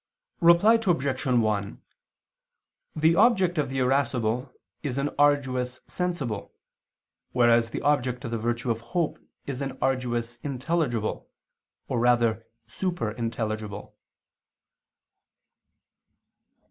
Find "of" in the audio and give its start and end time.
3.59-3.69, 8.25-8.31, 8.71-8.81